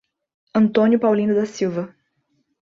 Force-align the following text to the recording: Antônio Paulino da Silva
Antônio 0.51 0.99
Paulino 0.99 1.35
da 1.35 1.45
Silva 1.45 1.95